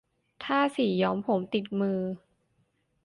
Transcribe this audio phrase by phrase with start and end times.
[0.43, 1.99] ถ้าสีย้อมผมติดมือ